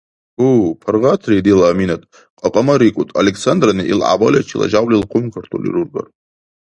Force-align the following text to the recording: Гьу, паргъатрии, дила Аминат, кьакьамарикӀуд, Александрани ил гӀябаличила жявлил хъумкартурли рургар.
Гьу, 0.39 0.51
паргъатрии, 0.81 1.43
дила 1.45 1.65
Аминат, 1.71 2.01
кьакьамарикӀуд, 2.39 3.09
Александрани 3.21 3.83
ил 3.91 3.99
гӀябаличила 4.07 4.65
жявлил 4.71 5.03
хъумкартурли 5.09 5.69
рургар. 5.75 6.05